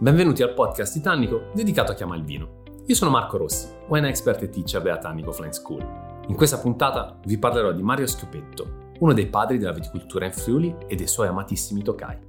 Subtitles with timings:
[0.00, 2.62] benvenuti al podcast Titanico dedicato a chi ama il vino.
[2.86, 5.84] Io sono Marco Rossi, wine expert e teacher della Tannico Flying School.
[6.28, 10.72] In questa puntata vi parlerò di Mario Schiopetto, uno dei padri della viticoltura in Friuli
[10.86, 12.27] e dei suoi amatissimi tokai.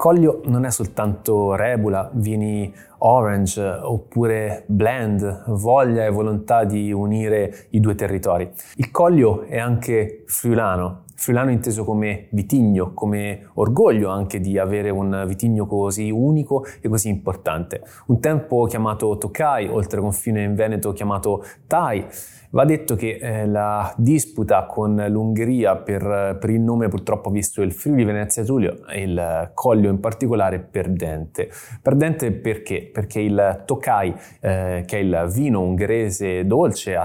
[0.00, 7.80] Collio non è soltanto rebula, vini orange oppure blend, voglia e volontà di unire i
[7.80, 8.50] due territori.
[8.76, 15.24] Il Collio è anche friulano, friulano inteso come vitigno, come orgoglio anche di avere un
[15.26, 17.82] vitigno così unico e così importante.
[18.06, 22.06] Un tempo chiamato Tokai, oltre confine in Veneto chiamato Tai,
[22.52, 27.62] Va detto che eh, la disputa con l'Ungheria per, per, il nome purtroppo ha visto
[27.62, 31.48] il Friuli Venezia Giulio e il Collio in particolare perdente.
[31.80, 32.90] Perdente perché?
[32.92, 36.98] Perché il Tokai, eh, che è il vino ungherese dolce,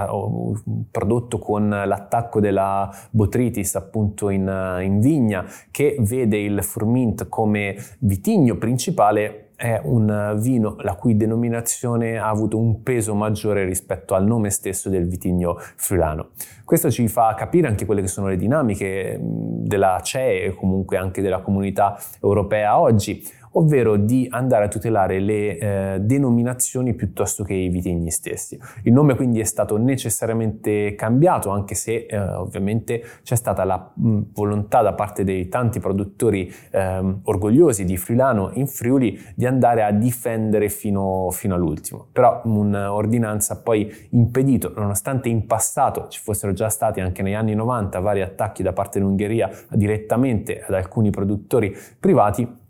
[0.90, 8.58] prodotto con l'attacco della botritis appunto in, in vigna, che vede il Furmint come vitigno
[8.58, 14.50] principale, è un vino la cui denominazione ha avuto un peso maggiore rispetto al nome
[14.50, 16.30] stesso del vitigno friulano.
[16.64, 21.22] Questo ci fa capire anche quelle che sono le dinamiche della CE e comunque anche
[21.22, 23.24] della comunità europea oggi
[23.58, 28.60] ovvero di andare a tutelare le eh, denominazioni piuttosto che i vitigni stessi.
[28.84, 34.20] Il nome quindi è stato necessariamente cambiato, anche se eh, ovviamente c'è stata la mh,
[34.34, 39.92] volontà da parte dei tanti produttori eh, orgogliosi di Friulano in Friuli di andare a
[39.92, 42.08] difendere fino, fino all'ultimo.
[42.12, 47.56] Però un'ordinanza ha poi impedito, nonostante in passato ci fossero già stati anche negli anni
[47.56, 52.64] 90 vari attacchi da parte dell'Ungheria direttamente ad alcuni produttori privati,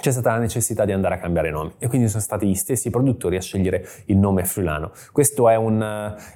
[0.00, 2.90] c'è stata la necessità di andare a cambiare nome e quindi sono stati gli stessi
[2.90, 4.92] produttori a scegliere il nome friulano.
[5.12, 5.80] Questo è un,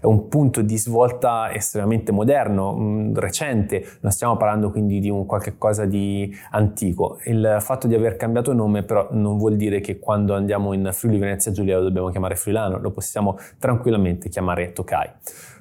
[0.01, 5.57] è un punto di svolta estremamente moderno, recente, non stiamo parlando quindi di un qualche
[5.89, 7.19] di antico.
[7.25, 11.19] Il fatto di aver cambiato nome però non vuol dire che quando andiamo in Friuli
[11.19, 15.11] Venezia Giulia lo dobbiamo chiamare friulano, lo possiamo tranquillamente chiamare Tokai.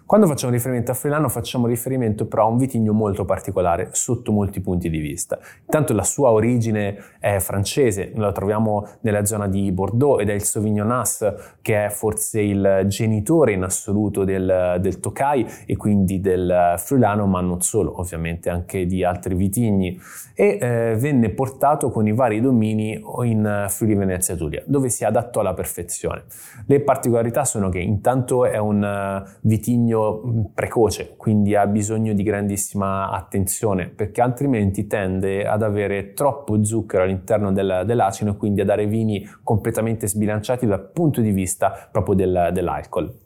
[0.06, 4.60] Quando facciamo riferimento a Friulano facciamo riferimento però a un vitigno molto particolare sotto molti
[4.60, 5.40] punti di vista.
[5.62, 10.44] Intanto la sua origine è francese, la troviamo nella zona di Bordeaux ed è il
[10.44, 16.76] Sauvignon As che è forse il genitore in assoluto del, del Tokai e quindi del
[16.78, 19.98] Friulano, ma non solo, ovviamente anche di altri vitigni
[20.36, 25.40] e eh, venne portato con i vari domini in Friuli Venezia Giulia, dove si adattò
[25.40, 26.24] alla perfezione.
[26.66, 32.24] Le particolarità sono che intanto è un uh, vitigno figlio precoce, quindi ha bisogno di
[32.24, 38.66] grandissima attenzione, perché altrimenti tende ad avere troppo zucchero all'interno del, dell'acino e quindi a
[38.66, 43.22] dare vini completamente sbilanciati dal punto di vista proprio del, dell'alcol.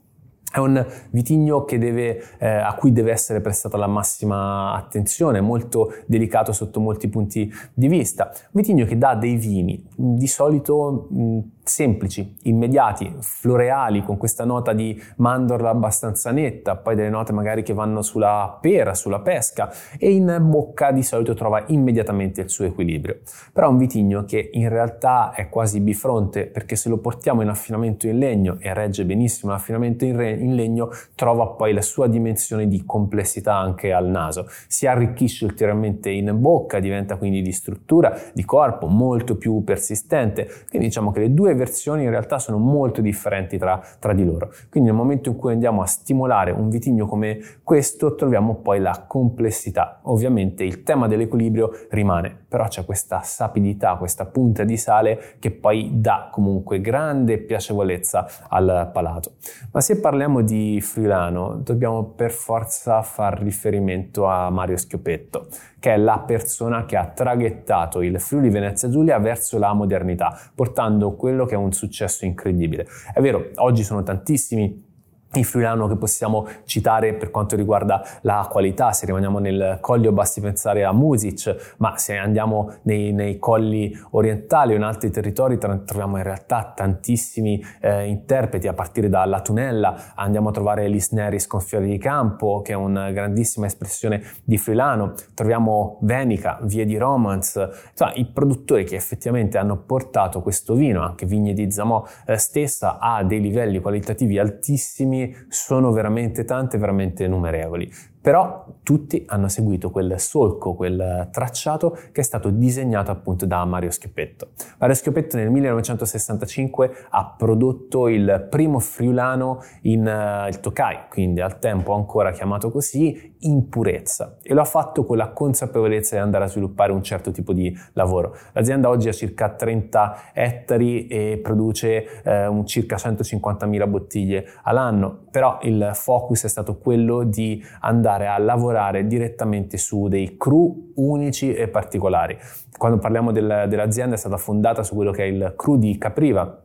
[0.50, 6.53] È un vitigno deve, eh, a cui deve essere prestata la massima attenzione, molto delicato
[6.53, 8.31] sotto molti punti di vista.
[8.33, 14.73] Un vitigno che dà dei vini di solito mh, semplici, immediati, floreali, con questa nota
[14.73, 20.11] di mandorla abbastanza netta, poi delle note magari che vanno sulla pera, sulla pesca e
[20.11, 23.19] in bocca di solito trova immediatamente il suo equilibrio.
[23.51, 27.50] Però è un vitigno che in realtà è quasi bifronte perché se lo portiamo in
[27.50, 32.07] affinamento in legno e regge benissimo l'affinamento in, re- in legno, trova poi la sua
[32.07, 34.47] dimensione di complessità anche al naso.
[34.67, 40.45] Si arricchisce ulteriormente in bocca, diventa quindi di struttura, di corpo molto più persistente.
[40.69, 44.51] Quindi diciamo che le due versioni in realtà sono molto differenti tra, tra di loro.
[44.69, 49.03] Quindi nel momento in cui andiamo a stimolare un vitigno come questo troviamo poi la
[49.06, 50.00] complessità.
[50.03, 55.91] Ovviamente il tema dell'equilibrio rimane, però c'è questa sapidità, questa punta di sale che poi
[55.95, 59.34] dà comunque grande piacevolezza al palato.
[59.72, 65.47] Ma se parliamo di Friulano dobbiamo per forza far riferimento a Mario Schiopetto,
[65.79, 71.16] che è la persona che ha traghettato il Friuli Venezia Giulia verso la modernità, portando
[71.16, 72.85] quello che è un successo incredibile.
[73.11, 74.86] È vero, oggi sono tantissimi
[75.33, 80.41] il friulano che possiamo citare per quanto riguarda la qualità, se rimaniamo nel Coglio basti
[80.41, 86.18] pensare a Music, ma se andiamo nei, nei colli orientali o in altri territori troviamo
[86.18, 91.88] in realtà tantissimi eh, interpreti, a partire dalla Tunella andiamo a trovare Lisneris con Fiori
[91.88, 98.13] di Campo, che è una grandissima espressione di friulano, troviamo Venica, Vie di Romance, insomma
[98.13, 103.24] i produttori che effettivamente hanno portato questo vino, anche Vigne di Zamò eh, stessa, a
[103.24, 105.16] dei livelli qualitativi altissimi
[105.47, 107.89] sono veramente tante, veramente numerevoli.
[108.27, 113.89] Però tutti hanno seguito quel solco, quel tracciato che è stato disegnato appunto da Mario
[113.89, 114.50] Schiopetto.
[114.79, 121.59] Mario Schiopetto nel 1965 ha prodotto il primo friulano in uh, il Tokai, quindi al
[121.59, 126.45] tempo ancora chiamato così, in purezza e lo ha fatto con la consapevolezza di andare
[126.45, 128.35] a sviluppare un certo tipo di lavoro.
[128.53, 135.59] L'azienda oggi ha circa 30 ettari e produce eh, un circa 150.000 bottiglie all'anno, però
[135.62, 141.67] il focus è stato quello di andare a lavorare direttamente su dei cru unici e
[141.67, 142.35] particolari.
[142.75, 146.63] Quando parliamo del, dell'azienda è stata fondata su quello che è il cru di Capriva,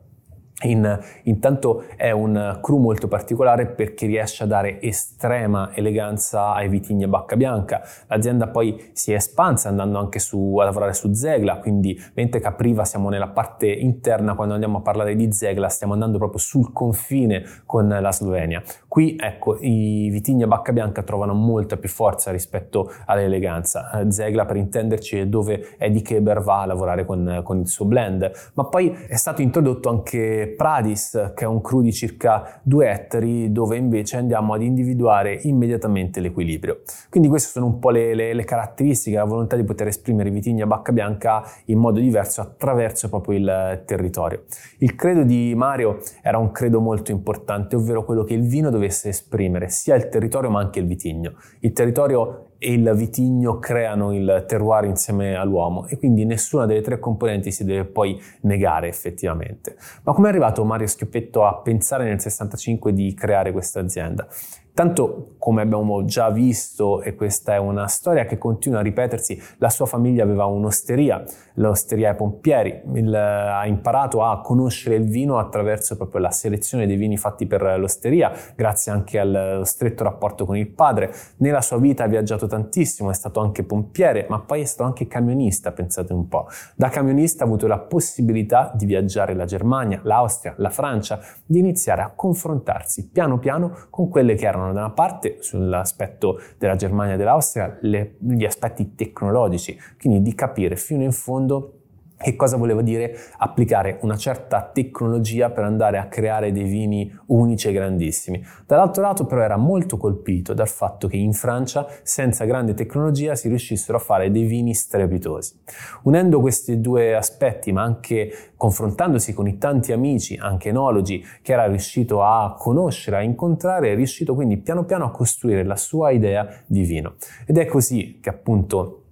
[0.63, 7.03] in, intanto è un cru molto particolare perché riesce a dare estrema eleganza ai vitigni
[7.03, 7.81] a bacca bianca.
[8.07, 12.85] L'azienda poi si è espansa andando anche su, a lavorare su Zegla, quindi mentre Capriva
[12.85, 17.43] siamo nella parte interna, quando andiamo a parlare di Zegla stiamo andando proprio sul confine
[17.65, 18.61] con la Slovenia.
[18.93, 23.89] Qui ecco i vitigni a bacca bianca trovano molta più forza rispetto all'eleganza.
[23.89, 27.85] Eh, Zegla per intenderci è dove Eddie Keber va a lavorare con, con il suo
[27.85, 32.87] blend, ma poi è stato introdotto anche Pradis, che è un cru di circa 2
[32.87, 36.81] ettari, dove invece andiamo ad individuare immediatamente l'equilibrio.
[37.09, 40.31] Quindi queste sono un po' le, le, le caratteristiche, la volontà di poter esprimere i
[40.31, 44.43] vitigni a bacca bianca in modo diverso attraverso proprio il territorio.
[44.77, 49.09] Il credo di Mario era un credo molto importante, ovvero quello che il vino dovesse
[49.09, 51.35] esprimere sia il territorio ma anche il vitigno.
[51.59, 56.99] Il territorio e il vitigno creano il terroir insieme all'uomo e quindi nessuna delle tre
[56.99, 59.75] componenti si deve poi negare effettivamente.
[60.03, 64.27] Ma come è arrivato Mario Schioppetto a pensare nel 65 di creare questa azienda?
[64.75, 69.69] Tanto, come abbiamo già visto, e questa è una storia che continua a ripetersi, la
[69.69, 71.23] sua famiglia aveva un'osteria,
[71.55, 76.95] l'osteria ai Pompieri, il, ha imparato a conoscere il vino attraverso proprio la selezione dei
[76.95, 81.13] vini fatti per l'osteria, grazie anche allo stretto rapporto con il padre.
[81.37, 85.05] Nella sua vita ha viaggiato tantissimo, è stato anche pompiere, ma poi è stato anche
[85.05, 86.47] camionista, pensate un po'.
[86.75, 92.01] Da camionista ha avuto la possibilità di viaggiare la Germania, l'Austria, la Francia, di iniziare
[92.01, 97.17] a confrontarsi piano piano con quelle che erano da una parte sull'aspetto della Germania e
[97.17, 101.79] dell'Austria le, gli aspetti tecnologici, quindi di capire fino in fondo
[102.23, 107.67] che cosa voleva dire applicare una certa tecnologia per andare a creare dei vini unici
[107.67, 108.43] e grandissimi.
[108.65, 113.49] Dall'altro lato però era molto colpito dal fatto che in Francia senza grande tecnologia si
[113.49, 115.59] riuscissero a fare dei vini strepitosi.
[116.03, 121.67] Unendo questi due aspetti ma anche confrontandosi con i tanti amici, anche enologi, che era
[121.67, 126.47] riuscito a conoscere, a incontrare, è riuscito quindi piano piano a costruire la sua idea
[126.65, 127.15] di vino.
[127.45, 129.02] Ed è così che appunto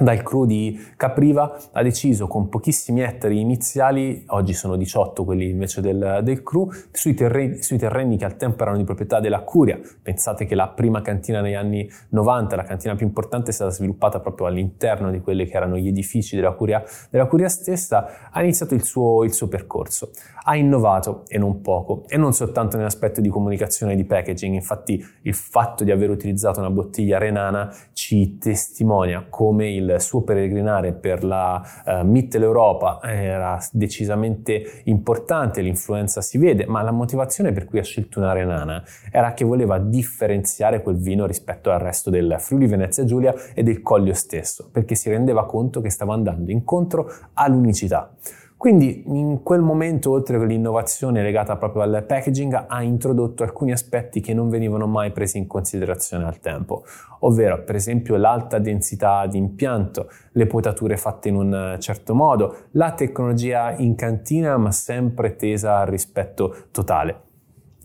[0.00, 5.80] dal crew di Capriva ha deciso con pochissimi ettari iniziali, oggi sono 18 quelli invece
[5.80, 9.80] del, del crew, sui terreni, sui terreni, che al tempo erano di proprietà della Curia.
[10.00, 14.20] Pensate che la prima cantina negli anni 90, la cantina più importante, è stata sviluppata
[14.20, 18.74] proprio all'interno di quelli che erano gli edifici della Curia, della Curia stessa, ha iniziato
[18.74, 20.10] il suo, il suo percorso.
[20.44, 25.04] Ha innovato e non poco, e non soltanto nell'aspetto di comunicazione e di packaging, infatti
[25.22, 31.24] il fatto di aver utilizzato una bottiglia renana ci testimonia come il suo peregrinare per
[31.24, 37.82] la uh, Mitteleuropa era decisamente importante, l'influenza si vede, ma la motivazione per cui ha
[37.82, 43.04] scelto una renana era che voleva differenziare quel vino rispetto al resto del Friuli Venezia
[43.04, 48.12] Giulia e del Collio stesso, perché si rendeva conto che stava andando incontro all'unicità.
[48.58, 54.34] Quindi in quel momento, oltre all'innovazione legata proprio al packaging, ha introdotto alcuni aspetti che
[54.34, 56.82] non venivano mai presi in considerazione al tempo,
[57.20, 62.94] ovvero per esempio l'alta densità di impianto, le potature fatte in un certo modo, la
[62.94, 67.26] tecnologia in cantina ma sempre tesa al rispetto totale.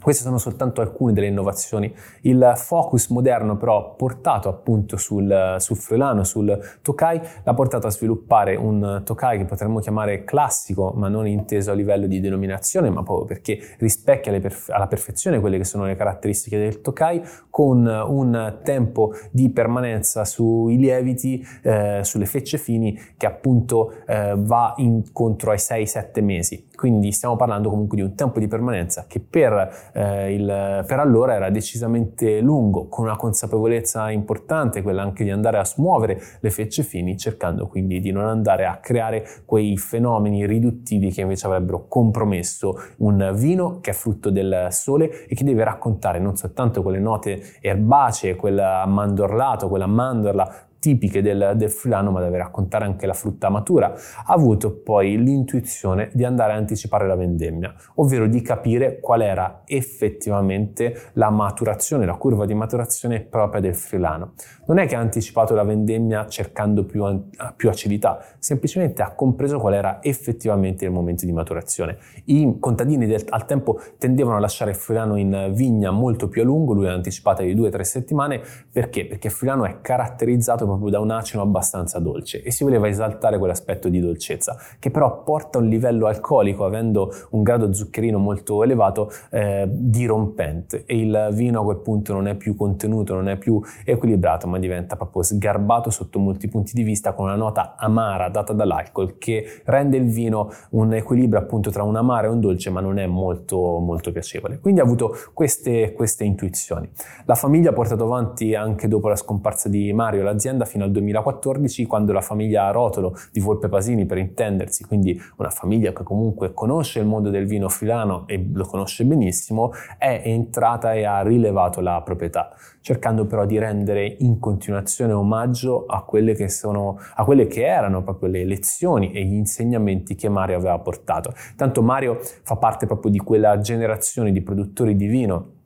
[0.04, 1.96] Queste sono soltanto alcune delle innovazioni.
[2.24, 8.58] Il focus moderno però portato appunto sul, sul Freelano, sul Tokai, l'ha portato a sviluppare
[8.58, 13.28] un Tokai che potremmo chiamare classico, ma non inteso a livello di denominazione, ma proprio
[13.28, 19.14] perché rispecchia perf- alla perfezione quelle che sono le caratteristiche del Tokai, con un tempo
[19.32, 26.22] di permanenza sui lieviti, eh, sulle fecce fini, che appunto eh, va incontro ai 6-7
[26.22, 26.72] mesi.
[26.84, 31.34] Quindi stiamo parlando comunque di un tempo di permanenza che per eh, il, per allora
[31.34, 36.84] era decisamente lungo, con una consapevolezza importante, quella anche di andare a smuovere le fecce
[36.84, 42.78] fini, cercando quindi di non andare a creare quei fenomeni riduttivi che invece avrebbero compromesso
[42.98, 47.42] un vino che è frutto del sole e che deve raccontare non soltanto quelle note
[47.62, 53.48] erbacee, quel mandorlato, quella mandorla tipiche del, del friulano, ma deve raccontare anche la frutta
[53.48, 59.22] matura, ha avuto poi l'intuizione di andare a anticipare la vendemmia, ovvero di capire qual
[59.22, 64.34] era effettivamente la maturazione, la curva di maturazione propria del friulano.
[64.66, 69.76] Non è che ha anticipato la vendemmia cercando più, più acidità, semplicemente ha compreso qual
[69.76, 71.98] era effettivamente il momento di maturazione.
[72.26, 76.44] I contadini del, al tempo tendevano a lasciare il friulano in vigna molto più a
[76.44, 79.06] lungo, lui l'ha anticipata di 2-3 settimane, perché?
[79.06, 83.38] Perché il friulano è caratterizzato proprio da un acino abbastanza dolce e si voleva esaltare
[83.38, 88.64] quell'aspetto di dolcezza, che però porta a un livello alcolico, avendo un grado zuccherino molto
[88.64, 93.38] elevato, eh, dirompente e il vino a quel punto non è più contenuto, non è
[93.38, 98.30] più equilibrato, ma diventa proprio sgarbato sotto molti punti di vista con una nota amara
[98.30, 102.70] data dall'alcol che rende il vino un equilibrio appunto tra un amaro e un dolce,
[102.70, 104.60] ma non è molto, molto piacevole.
[104.60, 106.90] Quindi ha avuto queste, queste intuizioni.
[107.26, 111.86] La famiglia ha portato avanti anche dopo la scomparsa di Mario l'azienda fino al 2014,
[111.86, 117.00] quando la famiglia Rotolo di Volpe Pasini, per intendersi, quindi una famiglia che comunque conosce
[117.00, 122.02] il mondo del vino filano e lo conosce benissimo, è entrata e ha rilevato la
[122.02, 127.66] proprietà, cercando però di rendere in continuazione omaggio a quelle che, sono, a quelle che
[127.66, 131.34] erano proprio le lezioni e gli insegnamenti che Mario aveva portato.
[131.56, 135.62] Tanto Mario fa parte proprio di quella generazione di produttori di vino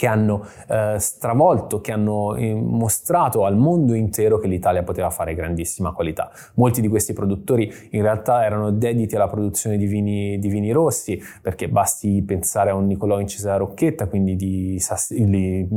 [0.00, 5.34] che hanno eh, stravolto, che hanno eh, mostrato al mondo intero che l'Italia poteva fare
[5.34, 6.30] grandissima qualità.
[6.54, 11.20] Molti di questi produttori in realtà erano dediti alla produzione di vini, di vini rossi,
[11.42, 15.16] perché basti pensare a un Nicolò in Cesare Rocchetta, quindi di, Sassi,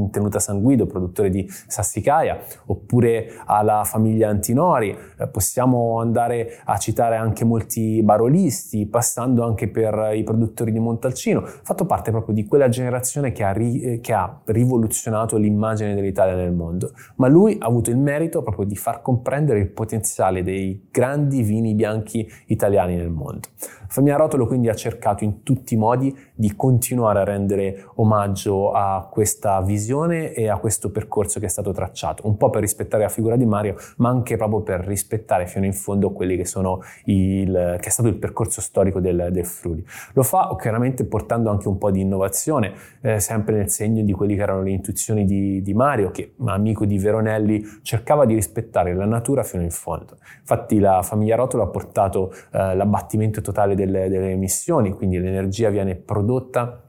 [0.10, 4.98] Tenuta San Guido, produttore di Sassicaia, oppure alla famiglia Antinori.
[5.20, 11.42] Eh, possiamo andare a citare anche molti barolisti, passando anche per i produttori di Montalcino.
[11.44, 16.54] Fatto parte proprio di quella generazione che ha, ri, che ha rivoluzionato l'immagine dell'Italia nel
[16.54, 21.42] mondo, ma lui ha avuto il merito proprio di far comprendere il potenziale dei grandi
[21.42, 23.48] vini bianchi italiani nel mondo.
[23.94, 29.08] Famiglia Rotolo quindi ha cercato in tutti i modi di continuare a rendere omaggio a
[29.08, 33.10] questa visione e a questo percorso che è stato tracciato, un po' per rispettare la
[33.10, 37.78] figura di Mario, ma anche proprio per rispettare fino in fondo quelli che sono il,
[37.80, 39.86] che è stato il percorso storico del, del Friuli.
[40.14, 44.34] Lo fa chiaramente portando anche un po' di innovazione, eh, sempre nel segno di quelle
[44.34, 49.06] che erano le intuizioni di, di Mario, che amico di Veronelli cercava di rispettare la
[49.06, 50.18] natura fino in fondo.
[50.40, 55.70] Infatti la famiglia Rotolo ha portato eh, l'abbattimento totale del delle, delle emissioni, quindi l'energia
[55.70, 56.84] viene prodotta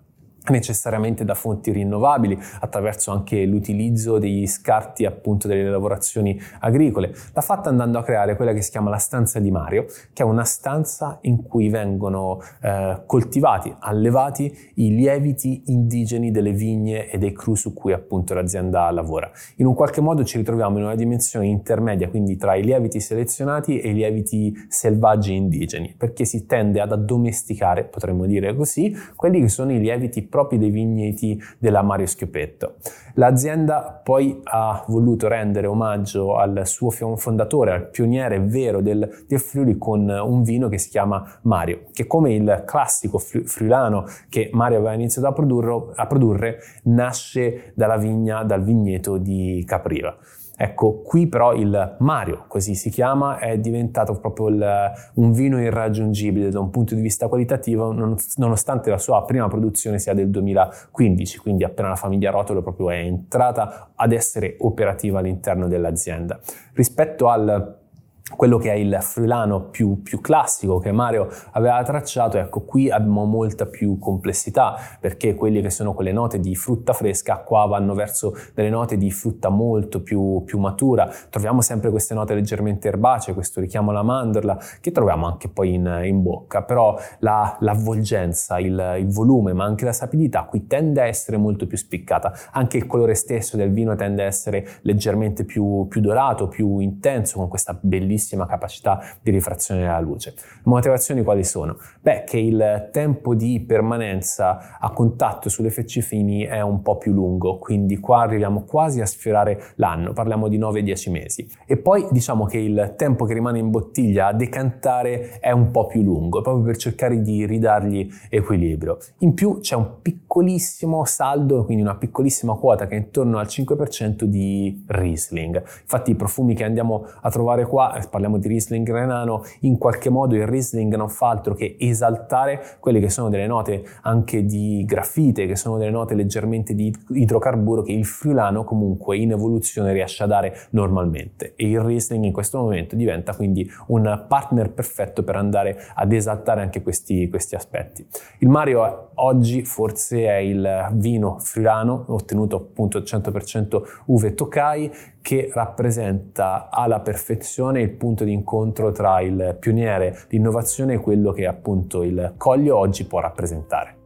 [0.48, 7.14] necessariamente da fonti rinnovabili attraverso anche l'utilizzo degli scarti appunto delle lavorazioni agricole.
[7.32, 10.26] L'ha fatta andando a creare quella che si chiama la stanza di Mario, che è
[10.26, 17.32] una stanza in cui vengono eh, coltivati, allevati i lieviti indigeni delle vigne e dei
[17.32, 19.30] cru su cui appunto l'azienda lavora.
[19.56, 23.78] In un qualche modo ci ritroviamo in una dimensione intermedia, quindi tra i lieviti selezionati
[23.78, 29.48] e i lieviti selvaggi indigeni, perché si tende ad addomesticare, potremmo dire così, quelli che
[29.48, 32.74] sono i lieviti propri dei vigneti della Mario Schiopetto.
[33.14, 39.78] L'azienda poi ha voluto rendere omaggio al suo fondatore, al pioniere vero del, del Friuli,
[39.78, 44.94] con un vino che si chiama Mario, che come il classico friulano che Mario aveva
[44.94, 50.16] iniziato a, produrre, a produrre nasce dalla vigna, dal vigneto di Capriva.
[50.56, 56.50] Ecco, qui però il Mario, così si chiama, è diventato proprio il, un vino irraggiungibile
[56.50, 57.92] da un punto di vista qualitativo,
[58.36, 62.98] nonostante la sua prima produzione sia del 2015, quindi appena la famiglia Rotolo proprio è
[62.98, 66.38] entrata ad essere operativa all'interno dell'azienda.
[66.72, 67.82] Rispetto al
[68.30, 73.26] quello che è il friulano più, più, classico che Mario aveva tracciato, ecco qui abbiamo
[73.26, 78.34] molta più complessità perché quelle che sono quelle note di frutta fresca qua vanno verso
[78.54, 83.60] delle note di frutta molto più, più matura, troviamo sempre queste note leggermente erbacee, questo
[83.60, 89.12] richiamo alla mandorla che troviamo anche poi in, in bocca, però la, l'avvolgenza, il, il,
[89.12, 93.14] volume ma anche la sapidità qui tende a essere molto più spiccata, anche il colore
[93.14, 98.12] stesso del vino tende a essere leggermente più, più dorato, più intenso con questa bellissima
[98.14, 100.34] bellissima capacità di rifrazione della luce.
[100.64, 101.76] Motivazioni quali sono?
[102.00, 107.12] Beh, che il tempo di permanenza a contatto sulle fecce fini è un po' più
[107.12, 111.48] lungo, quindi qua arriviamo quasi a sfiorare l'anno, parliamo di 9-10 mesi.
[111.66, 115.86] E poi diciamo che il tempo che rimane in bottiglia a decantare è un po'
[115.86, 118.98] più lungo, proprio per cercare di ridargli equilibrio.
[119.18, 124.24] In più c'è un piccolissimo saldo, quindi una piccolissima quota che è intorno al 5%
[124.24, 125.62] di Riesling.
[125.82, 130.34] Infatti i profumi che andiamo a trovare qua parliamo di Riesling Renano, in qualche modo
[130.34, 135.46] il Riesling non fa altro che esaltare quelle che sono delle note anche di grafite,
[135.46, 140.26] che sono delle note leggermente di idrocarburo che il friulano comunque in evoluzione riesce a
[140.26, 145.78] dare normalmente e il Riesling in questo momento diventa quindi un partner perfetto per andare
[145.94, 148.06] ad esaltare anche questi, questi aspetti.
[148.38, 154.90] Il Mario oggi forse è il vino friulano ottenuto appunto 100% uve Tokai
[155.24, 161.46] che rappresenta alla perfezione il punto di incontro tra il pioniere, l'innovazione e quello che
[161.46, 164.03] appunto il Coglio oggi può rappresentare.